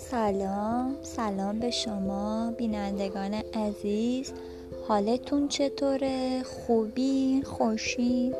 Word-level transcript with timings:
سلام 0.00 0.96
سلام 1.02 1.58
به 1.58 1.70
شما 1.70 2.54
بینندگان 2.58 3.34
عزیز. 3.34 4.32
حالتون 4.88 5.48
چطوره؟ 5.48 6.42
خوبی 6.42 7.42
خوشی 7.44 8.32